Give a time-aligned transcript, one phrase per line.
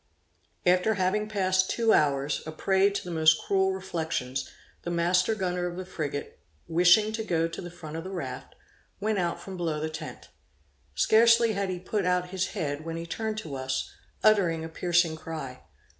[0.65, 4.49] After having passed two hours, a prey to the most cruel reflections,
[4.81, 8.55] the master gunner of the frigate, wishing to go to the front of the raft,
[8.99, 10.29] went out from below the tent.
[10.95, 13.91] Scarcely had he put out his head, when he turned to us,
[14.23, 15.59] uttering a piercing cry.